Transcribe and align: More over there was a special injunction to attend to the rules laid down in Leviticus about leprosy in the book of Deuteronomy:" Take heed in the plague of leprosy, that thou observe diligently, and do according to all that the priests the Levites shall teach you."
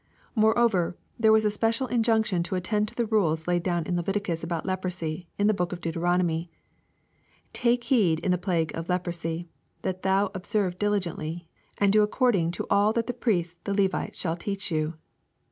More 0.33 0.57
over 0.57 0.97
there 1.19 1.31
was 1.31 1.45
a 1.45 1.51
special 1.51 1.85
injunction 1.85 2.41
to 2.41 2.55
attend 2.55 2.87
to 2.87 2.95
the 2.95 3.05
rules 3.05 3.45
laid 3.47 3.61
down 3.61 3.85
in 3.85 3.95
Leviticus 3.95 4.43
about 4.43 4.65
leprosy 4.65 5.29
in 5.37 5.45
the 5.45 5.53
book 5.53 5.71
of 5.71 5.79
Deuteronomy:" 5.79 6.49
Take 7.63 7.83
heed 7.83 8.17
in 8.21 8.31
the 8.31 8.39
plague 8.39 8.71
of 8.73 8.89
leprosy, 8.89 9.47
that 9.83 10.01
thou 10.01 10.31
observe 10.33 10.79
diligently, 10.79 11.47
and 11.77 11.93
do 11.93 12.01
according 12.01 12.49
to 12.53 12.65
all 12.67 12.93
that 12.93 13.05
the 13.05 13.13
priests 13.13 13.59
the 13.63 13.75
Levites 13.79 14.17
shall 14.17 14.35
teach 14.35 14.71
you." 14.71 14.95